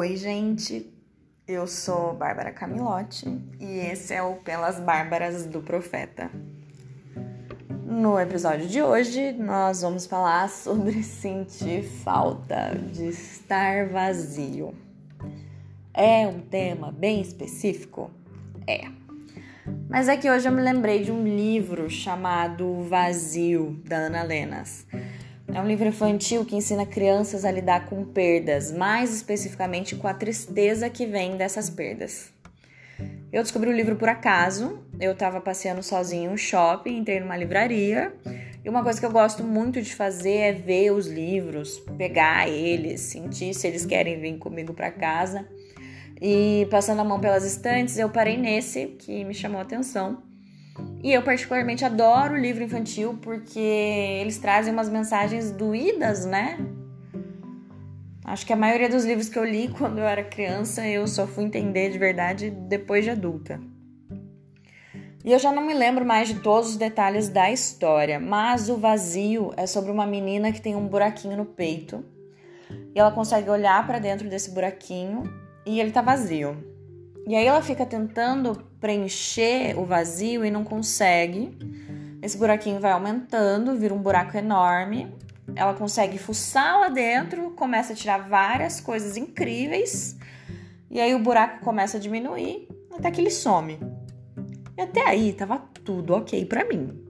[0.00, 0.90] Oi, gente.
[1.46, 6.30] Eu sou Bárbara Camilotti e esse é o Pelas Bárbaras do Profeta.
[7.84, 14.74] No episódio de hoje, nós vamos falar sobre sentir falta de estar vazio.
[15.92, 18.10] É um tema bem específico?
[18.66, 18.88] É.
[19.86, 24.86] Mas é que hoje eu me lembrei de um livro chamado Vazio, da Ana Lenas.
[25.52, 30.14] É um livro infantil que ensina crianças a lidar com perdas, mais especificamente com a
[30.14, 32.32] tristeza que vem dessas perdas.
[33.32, 34.78] Eu descobri o livro por acaso.
[35.00, 38.14] Eu estava passeando sozinha em um shopping, entrei numa livraria.
[38.64, 43.00] E uma coisa que eu gosto muito de fazer é ver os livros, pegar eles,
[43.00, 45.48] sentir se eles querem vir comigo para casa.
[46.20, 50.29] E passando a mão pelas estantes, eu parei nesse que me chamou a atenção.
[51.02, 56.58] E eu particularmente adoro o livro infantil porque eles trazem umas mensagens doídas, né?
[58.24, 61.26] Acho que a maioria dos livros que eu li quando eu era criança eu só
[61.26, 63.58] fui entender de verdade depois de adulta.
[65.24, 68.76] E eu já não me lembro mais de todos os detalhes da história, mas o
[68.76, 72.04] vazio é sobre uma menina que tem um buraquinho no peito
[72.94, 75.24] e ela consegue olhar para dentro desse buraquinho
[75.66, 76.69] e ele tá vazio.
[77.30, 81.56] E aí ela fica tentando preencher o vazio e não consegue.
[82.20, 85.14] Esse buraquinho vai aumentando, vira um buraco enorme.
[85.54, 90.18] Ela consegue fuçar lá dentro, começa a tirar várias coisas incríveis.
[90.90, 93.78] E aí o buraco começa a diminuir até que ele some.
[94.76, 97.00] E até aí tava tudo ok para mim.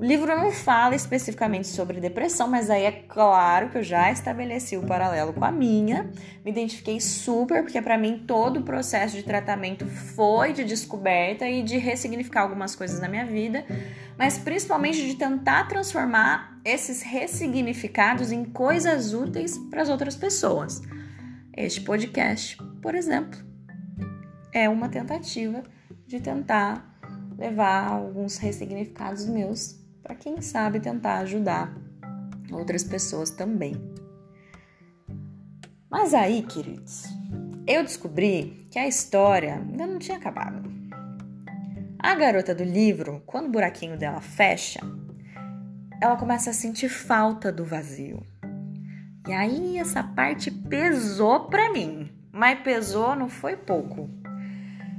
[0.00, 4.74] O livro não fala especificamente sobre depressão, mas aí é claro que eu já estabeleci
[4.74, 6.10] o paralelo com a minha.
[6.42, 11.62] Me identifiquei super, porque para mim todo o processo de tratamento foi de descoberta e
[11.62, 13.62] de ressignificar algumas coisas na minha vida,
[14.16, 20.80] mas principalmente de tentar transformar esses ressignificados em coisas úteis para as outras pessoas.
[21.54, 23.38] Este podcast, por exemplo,
[24.50, 25.62] é uma tentativa
[26.06, 26.98] de tentar
[27.36, 29.78] levar alguns ressignificados meus
[30.10, 31.72] para quem sabe tentar ajudar
[32.50, 33.76] outras pessoas também.
[35.88, 37.04] Mas aí, queridos,
[37.64, 40.68] eu descobri que a história ainda não tinha acabado.
[41.96, 44.80] A garota do livro, quando o buraquinho dela fecha,
[46.02, 48.20] ela começa a sentir falta do vazio.
[49.28, 54.10] E aí essa parte pesou para mim, mas pesou não foi pouco.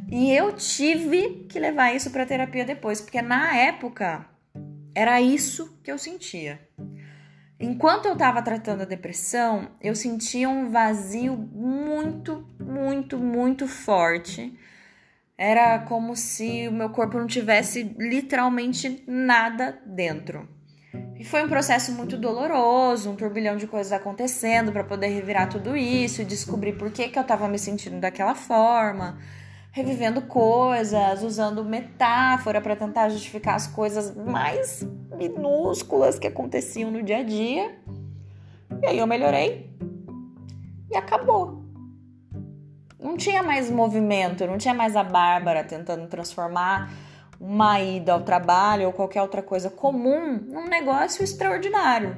[0.09, 4.31] E eu tive que levar isso para terapia depois, porque na época
[4.93, 6.59] era isso que eu sentia.
[7.59, 14.57] Enquanto eu estava tratando a depressão, eu sentia um vazio muito, muito, muito forte.
[15.37, 20.49] Era como se o meu corpo não tivesse literalmente nada dentro.
[21.19, 25.77] E foi um processo muito doloroso, um turbilhão de coisas acontecendo para poder revirar tudo
[25.77, 29.19] isso e descobrir por que, que eu estava me sentindo daquela forma
[29.71, 37.19] revivendo coisas, usando metáfora para tentar justificar as coisas mais minúsculas que aconteciam no dia
[37.19, 37.75] a dia.
[38.81, 39.69] E aí eu melhorei
[40.89, 41.63] e acabou.
[42.99, 46.91] Não tinha mais movimento, não tinha mais a Bárbara tentando transformar
[47.39, 52.15] uma ida ao trabalho ou qualquer outra coisa comum num negócio extraordinário.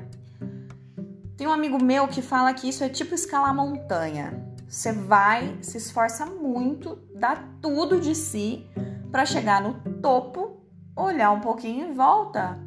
[1.38, 4.53] Tem um amigo meu que fala que isso é tipo escalar montanha.
[4.74, 8.68] Você vai, se esforça muito, dá tudo de si
[9.12, 12.58] para chegar no topo, olhar um pouquinho em volta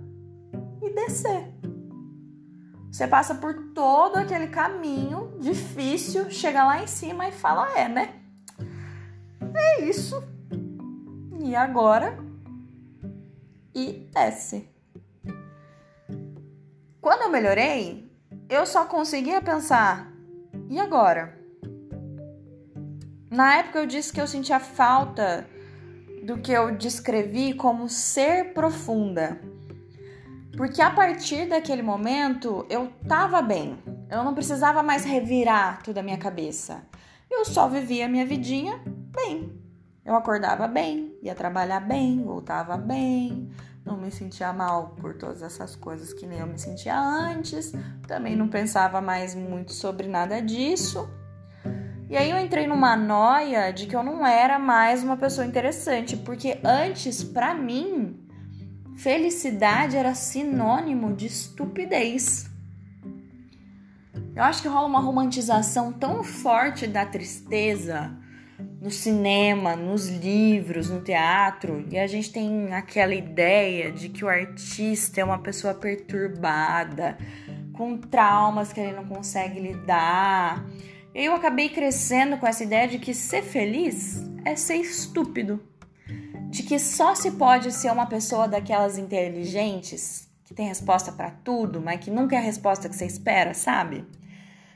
[0.80, 1.52] e descer.
[2.92, 8.22] Você passa por todo aquele caminho difícil, chega lá em cima e fala: é, né?
[9.52, 10.22] É isso.
[11.40, 12.16] E agora?
[13.74, 14.70] E desce.
[17.00, 18.08] Quando eu melhorei,
[18.48, 20.12] eu só conseguia pensar:
[20.70, 21.35] e agora?
[23.36, 25.46] Na época eu disse que eu sentia falta
[26.24, 29.38] do que eu descrevi como ser profunda.
[30.56, 33.78] Porque a partir daquele momento eu tava bem.
[34.08, 36.86] Eu não precisava mais revirar toda a minha cabeça.
[37.30, 39.52] Eu só vivia a minha vidinha bem.
[40.02, 43.50] Eu acordava bem, ia trabalhar bem, voltava bem,
[43.84, 47.74] não me sentia mal por todas essas coisas que nem eu me sentia antes,
[48.08, 51.06] também não pensava mais muito sobre nada disso.
[52.08, 56.16] E aí eu entrei numa noia de que eu não era mais uma pessoa interessante,
[56.16, 58.16] porque antes, para mim,
[58.96, 62.48] felicidade era sinônimo de estupidez.
[64.36, 68.16] Eu acho que rola uma romantização tão forte da tristeza
[68.80, 74.28] no cinema, nos livros, no teatro, e a gente tem aquela ideia de que o
[74.28, 77.18] artista é uma pessoa perturbada,
[77.72, 80.64] com traumas que ele não consegue lidar
[81.18, 85.58] Eu acabei crescendo com essa ideia de que ser feliz é ser estúpido.
[86.50, 91.80] De que só se pode ser uma pessoa daquelas inteligentes, que tem resposta para tudo,
[91.80, 94.04] mas que nunca é a resposta que você espera, sabe?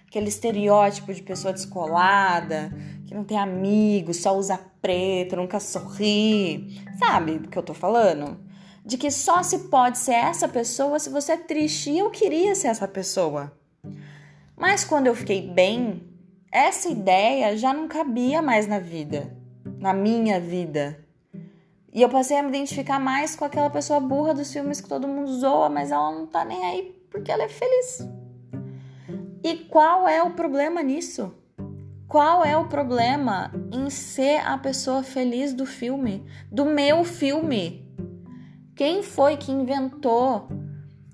[0.06, 2.72] Aquele estereótipo de pessoa descolada,
[3.06, 6.82] que não tem amigos, só usa preto, nunca sorri.
[6.98, 8.40] Sabe do que eu tô falando?
[8.82, 11.90] De que só se pode ser essa pessoa se você é triste.
[11.90, 13.52] E eu queria ser essa pessoa.
[14.56, 16.09] Mas quando eu fiquei bem,
[16.52, 19.36] essa ideia já não cabia mais na vida,
[19.78, 20.98] na minha vida.
[21.92, 25.08] E eu passei a me identificar mais com aquela pessoa burra dos filmes que todo
[25.08, 28.08] mundo zoa, mas ela não tá nem aí porque ela é feliz.
[29.42, 31.34] E qual é o problema nisso?
[32.06, 37.88] Qual é o problema em ser a pessoa feliz do filme, do meu filme?
[38.74, 40.48] Quem foi que inventou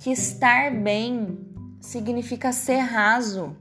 [0.00, 1.38] que estar bem
[1.80, 3.56] significa ser raso?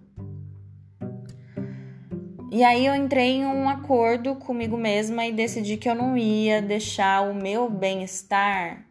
[2.55, 6.61] E aí eu entrei em um acordo comigo mesma e decidi que eu não ia
[6.61, 8.85] deixar o meu bem-estar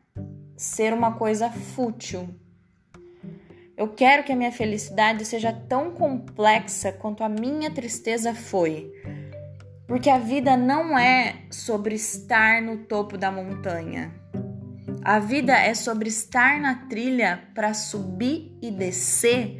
[0.55, 2.29] ser uma coisa fútil.
[3.75, 8.93] Eu quero que a minha felicidade seja tão complexa quanto a minha tristeza foi.
[9.89, 14.13] Porque a vida não é sobre estar no topo da montanha.
[15.03, 19.59] A vida é sobre estar na trilha para subir e descer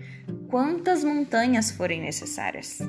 [0.51, 2.81] quantas montanhas forem necessárias.